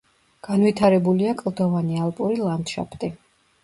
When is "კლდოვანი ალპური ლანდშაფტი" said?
1.43-3.17